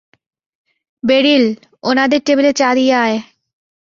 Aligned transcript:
Beryl, 1.03 1.45
উনাদের 1.83 2.21
টেবিলে 2.25 2.51
চা 2.53 2.69
দিয়ে 2.75 2.93
আয়। 3.03 3.17